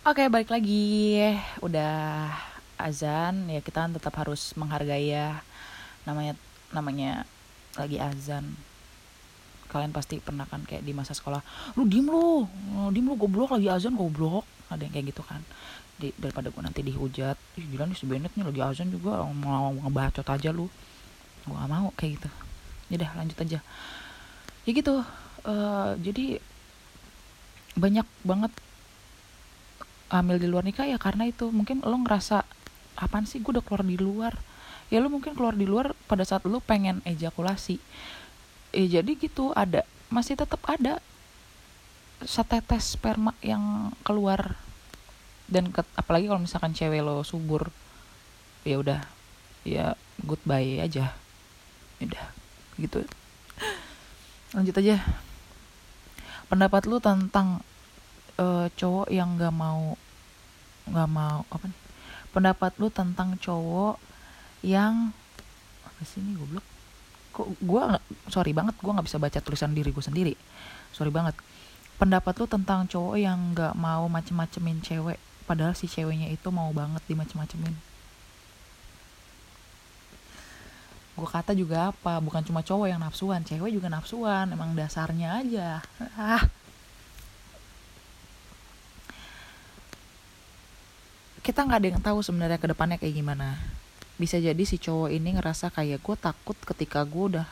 [0.07, 1.19] Oke, balik lagi.
[1.59, 2.31] Udah
[2.79, 5.43] azan, ya kita tetap harus menghargai ya.
[6.07, 6.39] Namanya
[6.71, 7.27] namanya
[7.75, 8.55] lagi azan.
[9.67, 11.43] Kalian pasti pernah kan kayak di masa sekolah,
[11.75, 12.47] lu diem lu,
[12.95, 14.47] diem lu goblok lagi azan goblok.
[14.71, 15.43] Ada yang kayak gitu kan.
[15.99, 19.75] Di, daripada gue nanti dihujat, ih gila nih si Bennett nih lagi azan juga mau
[19.75, 20.71] ngebacot aja lu.
[21.51, 22.29] Gue gak mau kayak gitu.
[22.95, 23.59] Ya lanjut aja.
[23.59, 25.03] Ya gitu.
[25.43, 26.39] Uh, jadi
[27.75, 28.55] banyak banget
[30.11, 31.51] hamil di luar nikah ya karena itu.
[31.51, 32.47] Mungkin lo ngerasa
[32.97, 34.35] apaan sih gue udah keluar di luar.
[34.93, 37.83] Ya lo mungkin keluar di luar pada saat lo pengen ejakulasi.
[38.71, 41.03] Eh jadi gitu ada masih tetap ada
[42.23, 44.57] setetes sperma yang keluar.
[45.47, 47.71] Dan ke, apalagi kalau misalkan cewek lo subur
[48.67, 49.01] ya udah
[49.63, 51.15] ya goodbye aja.
[51.99, 52.27] Ya udah
[52.79, 53.03] gitu.
[54.55, 55.03] Lanjut aja.
[56.47, 57.67] Pendapat lu tentang
[58.41, 59.97] uh, cowok yang nggak mau
[60.87, 61.81] nggak mau apa nih
[62.31, 63.97] pendapat lu tentang cowok
[64.61, 65.09] yang
[65.89, 66.67] apa sih ini goblok?
[67.33, 67.83] Kok gue
[68.29, 70.35] sorry banget gue nggak bisa baca tulisan diri gue sendiri.
[70.93, 71.33] Sorry banget.
[71.97, 75.17] Pendapat lu tentang cowok yang nggak mau macem-macemin cewek
[75.49, 77.73] padahal si ceweknya itu mau banget dimacem-macemin.
[81.17, 85.81] Gue kata juga apa bukan cuma cowok yang nafsuan cewek juga nafsuan emang dasarnya aja.
[86.21, 86.45] Ah
[91.47, 93.55] kita nggak ada yang tahu sebenarnya ke depannya kayak gimana.
[94.19, 97.49] Bisa jadi si cowok ini ngerasa kayak gue takut ketika gue udah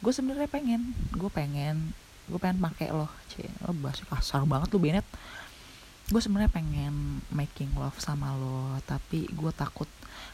[0.00, 1.92] gue sebenarnya pengen gue pengen
[2.32, 5.04] gue pengen pakai loh cie lo bahasa kasar banget lu Benet.
[6.08, 9.90] Gue sebenarnya pengen making love sama lo tapi gue takut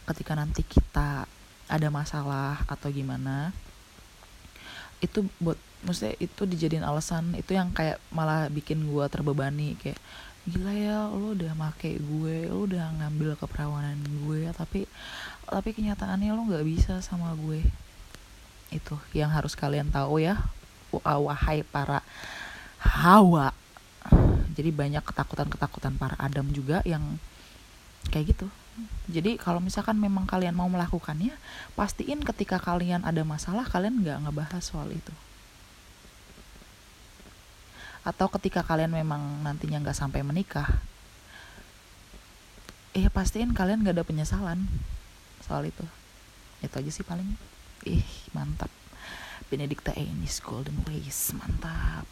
[0.06, 1.26] ketika nanti kita
[1.66, 3.50] ada masalah atau gimana
[5.02, 9.98] itu buat maksudnya itu dijadiin alasan itu yang kayak malah bikin gue terbebani kayak
[10.46, 14.86] gila ya lo udah make gue lo udah ngambil keperawanan gue tapi
[15.46, 17.62] tapi kenyataannya lo nggak bisa sama gue.
[18.70, 20.38] Itu yang harus kalian tahu ya
[20.94, 22.02] wahai para
[22.82, 23.54] hawa.
[24.54, 27.18] Jadi banyak ketakutan-ketakutan para Adam juga yang
[28.10, 28.46] kayak gitu.
[29.10, 31.32] Jadi kalau misalkan memang kalian mau melakukannya
[31.74, 35.14] pastiin ketika kalian ada masalah kalian nggak ngebahas soal itu
[38.06, 40.78] atau ketika kalian memang nantinya nggak sampai menikah
[42.96, 44.64] ya pastiin kalian nggak ada penyesalan
[45.44, 45.84] soal itu.
[46.64, 47.28] Itu aja sih paling.
[47.84, 48.72] Ih mantap.
[49.52, 52.08] Benedicta Enis Golden Ways mantap.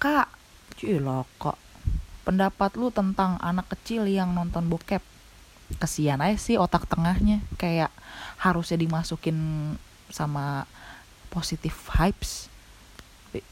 [0.00, 0.32] Kak
[0.80, 1.60] Cilo kok
[2.26, 5.04] pendapat lu tentang anak kecil yang nonton bokep?
[5.78, 7.44] Kesian aja sih otak tengahnya.
[7.60, 7.92] Kayak
[8.40, 9.36] harusnya dimasukin
[10.08, 10.64] sama
[11.28, 12.51] positif vibes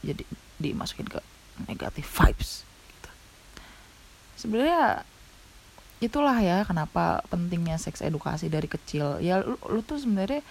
[0.05, 0.23] jadi
[0.61, 1.17] dimasukin ke
[1.65, 3.09] negatif vibes gitu.
[4.37, 5.01] sebenarnya
[6.01, 10.45] itulah ya kenapa pentingnya seks edukasi dari kecil ya lu, lu tuh sebenarnya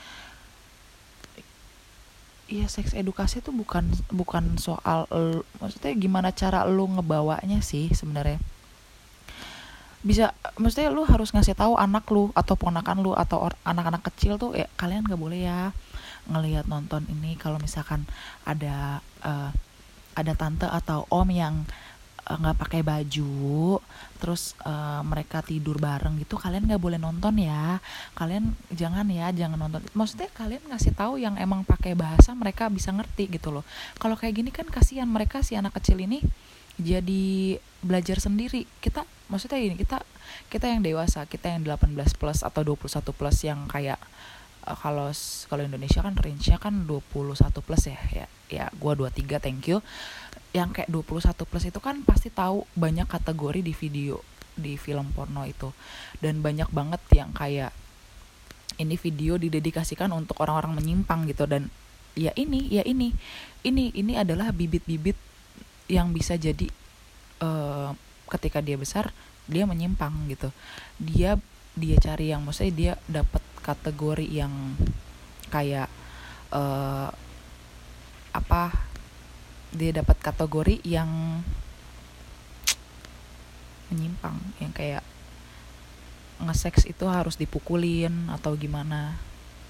[2.51, 5.07] Iya seks edukasi tuh bukan bukan soal
[5.63, 8.43] maksudnya gimana cara lu ngebawanya sih sebenarnya
[10.01, 14.57] bisa maksudnya lu harus ngasih tahu anak lu atau ponakan lu atau anak-anak kecil tuh
[14.57, 15.77] ya kalian gak boleh ya
[16.31, 18.09] ngelihat nonton ini kalau misalkan
[18.49, 19.53] ada uh,
[20.17, 21.69] ada tante atau om yang
[22.31, 23.83] Eh, nggak uh, pakai baju
[24.23, 27.83] terus uh, mereka tidur bareng gitu kalian nggak boleh nonton ya.
[28.15, 29.83] Kalian jangan ya jangan nonton.
[29.99, 33.67] Maksudnya kalian ngasih tahu yang emang pakai bahasa mereka bisa ngerti gitu loh.
[33.99, 36.23] Kalau kayak gini kan kasihan mereka si anak kecil ini
[36.79, 38.63] jadi belajar sendiri.
[38.79, 40.03] Kita maksudnya ini kita
[40.51, 44.03] kita yang dewasa kita yang 18 plus atau 21 plus yang kayak
[44.67, 45.09] uh, kalau
[45.47, 47.07] kalau Indonesia kan range-nya kan 21
[47.63, 49.81] plus ya ya ya gua 23 thank you.
[50.51, 54.19] Yang kayak 21 plus itu kan pasti tahu banyak kategori di video
[54.59, 55.71] di film porno itu.
[56.19, 57.71] Dan banyak banget yang kayak
[58.83, 61.47] ini video didedikasikan untuk orang-orang menyimpang gitu.
[61.47, 61.71] Dan
[62.19, 63.15] ya ini ya ini
[63.63, 65.15] ini ini adalah bibit-bibit
[65.87, 66.67] yang bisa jadi
[67.47, 67.95] uh,
[68.31, 69.11] ketika dia besar
[69.51, 70.55] dia menyimpang gitu.
[71.03, 71.35] Dia
[71.75, 74.79] dia cari yang maksudnya dia dapat kategori yang
[75.51, 75.91] kayak
[76.55, 77.11] uh,
[78.31, 78.71] apa
[79.75, 81.43] dia dapat kategori yang
[83.91, 85.03] menyimpang yang kayak
[86.41, 89.19] ngeseks itu harus dipukulin atau gimana.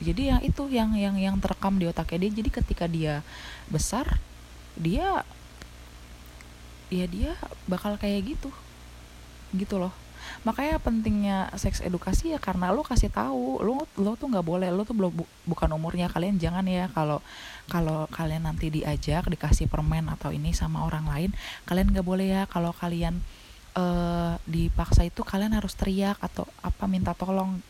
[0.01, 2.41] Jadi ya itu yang yang yang terekam di otaknya dia.
[2.41, 3.21] Jadi ketika dia
[3.69, 4.21] besar
[4.79, 5.27] dia
[6.91, 7.33] ya dia
[7.71, 8.51] bakal kayak gitu.
[9.55, 9.95] Gitu loh.
[10.45, 14.85] Makanya pentingnya seks edukasi ya karena lo kasih tahu lo lo tuh nggak boleh lo
[14.85, 16.13] tuh belum bu, bukan umurnya.
[16.13, 17.25] Kalian jangan ya kalau
[17.71, 21.31] kalau kalian nanti diajak dikasih permen atau ini sama orang lain
[21.65, 22.43] kalian nggak boleh ya.
[22.49, 23.21] Kalau kalian
[23.77, 27.61] uh, dipaksa itu kalian harus teriak atau apa minta tolong.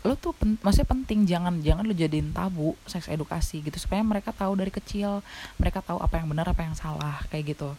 [0.00, 3.76] Lo tuh pen, maksudnya penting jangan jangan lo jadiin tabu seks edukasi gitu.
[3.76, 5.20] Supaya mereka tahu dari kecil
[5.60, 7.76] mereka tahu apa yang benar apa yang salah kayak gitu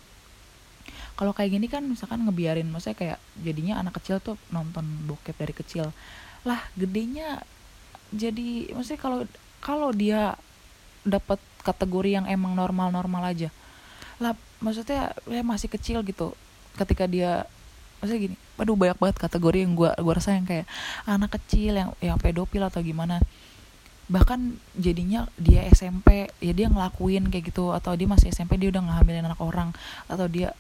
[1.16, 5.54] kalau kayak gini kan misalkan ngebiarin maksudnya kayak jadinya anak kecil tuh nonton bokep dari
[5.54, 5.94] kecil.
[6.48, 7.44] Lah gedenya
[8.12, 9.20] jadi maksudnya kalau
[9.62, 10.36] kalau dia
[11.06, 13.50] dapat kategori yang emang normal-normal aja.
[14.18, 16.34] Lah maksudnya ya masih kecil gitu.
[16.78, 17.46] Ketika dia
[18.02, 20.66] maksudnya gini aduh banyak banget kategori yang gua gua rasa yang kayak
[21.06, 23.22] anak kecil yang yang pedofil atau gimana.
[24.12, 28.82] Bahkan jadinya dia SMP ya dia ngelakuin kayak gitu atau dia masih SMP dia udah
[28.82, 29.70] ngehamilin anak orang
[30.10, 30.58] atau dia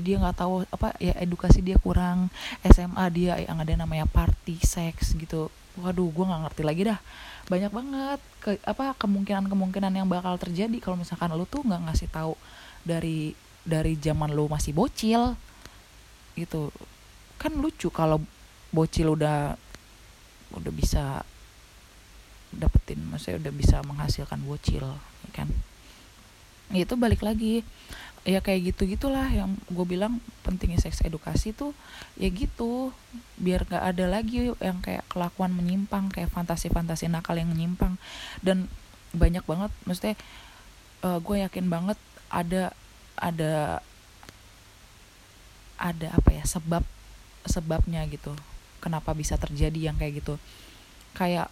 [0.00, 2.32] dia nggak tahu apa ya edukasi dia kurang
[2.64, 5.52] SMA dia yang ada namanya party seks gitu.
[5.76, 6.98] Waduh gue nggak ngerti lagi dah.
[7.50, 12.08] Banyak banget ke apa kemungkinan kemungkinan yang bakal terjadi kalau misalkan lu tuh nggak ngasih
[12.08, 12.38] tahu
[12.86, 15.36] dari dari zaman lu masih bocil
[16.38, 16.72] gitu.
[17.36, 18.22] Kan lucu kalau
[18.72, 19.58] bocil udah
[20.52, 21.24] udah bisa
[22.52, 24.84] dapetin maksudnya udah bisa menghasilkan bocil
[25.28, 25.48] ya kan?
[26.72, 27.60] Itu balik lagi
[28.22, 31.74] ya kayak gitu gitulah yang gue bilang pentingnya seks edukasi tuh
[32.14, 32.94] ya gitu.
[33.38, 37.98] Biar gak ada lagi yang kayak kelakuan menyimpang kayak fantasi-fantasi nakal yang menyimpang.
[38.38, 38.70] Dan
[39.12, 40.14] banyak banget maksudnya
[41.02, 41.98] uh, gue yakin banget
[42.32, 42.72] ada
[43.18, 43.82] ada
[45.76, 46.86] ada apa ya sebab
[47.42, 48.32] sebabnya gitu.
[48.78, 50.38] Kenapa bisa terjadi yang kayak gitu.
[51.18, 51.50] Kayak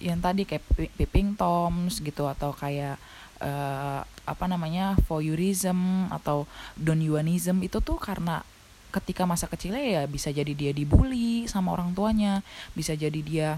[0.00, 0.64] yang tadi kayak
[0.98, 2.98] piping toms gitu atau kayak
[3.40, 6.46] uh, apa namanya voyeurism atau
[6.78, 8.44] donuanism itu tuh karena
[8.94, 12.46] ketika masa kecilnya ya bisa jadi dia dibully sama orang tuanya
[12.78, 13.48] bisa jadi dia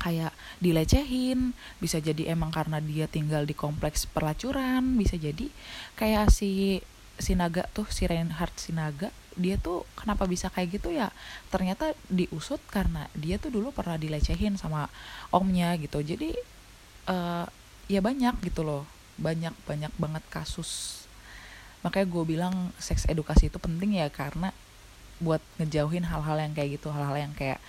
[0.00, 5.48] kayak dilecehin bisa jadi emang karena dia tinggal di kompleks pelacuran bisa jadi
[5.96, 6.80] kayak si
[7.16, 11.12] Sinaga tuh si Reinhard Sinaga dia tuh kenapa bisa kayak gitu ya?
[11.52, 14.88] Ternyata diusut karena dia tuh dulu pernah dilecehin sama
[15.28, 16.00] omnya gitu.
[16.00, 16.32] Jadi
[17.12, 17.44] uh,
[17.86, 18.84] ya banyak gitu loh.
[19.16, 21.02] Banyak banyak banget kasus.
[21.86, 24.50] Makanya gue bilang seks edukasi itu penting ya karena
[25.22, 27.62] buat ngejauhin hal-hal yang kayak gitu hal-hal yang kayak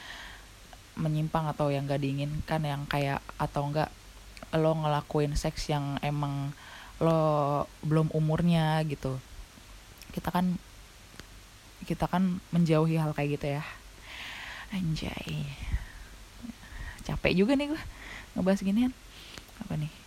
[0.97, 3.93] menyimpang atau yang gak diinginkan yang kayak atau enggak
[4.51, 6.51] lo ngelakuin seks yang emang
[6.97, 9.21] lo belum umurnya gitu.
[10.11, 10.57] Kita kan
[11.85, 13.63] kita kan menjauhi hal kayak gitu ya.
[14.73, 15.45] Anjay.
[17.05, 17.81] Capek juga nih gue
[18.35, 18.91] ngebahas ginian.
[19.61, 20.06] Apa nih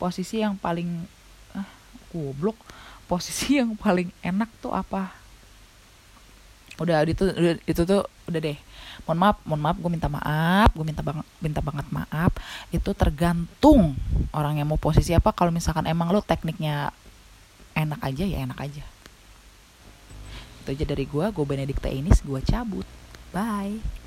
[0.00, 1.04] posisi yang paling
[1.52, 1.68] ah
[2.08, 2.56] goblok.
[3.04, 5.12] Posisi yang paling enak tuh apa?
[6.80, 8.56] Udah itu udah, itu tuh udah deh.
[9.04, 12.32] Mohon maaf mohon maaf gue minta maaf gue minta bang minta banget maaf.
[12.72, 14.00] Itu tergantung
[14.32, 15.36] orang yang mau posisi apa.
[15.36, 16.88] Kalau misalkan emang lo tekniknya
[17.76, 18.84] enak aja ya enak aja.
[20.64, 22.88] Itu aja dari gue gue Benedikta Inis gue cabut.
[23.36, 23.99] Bye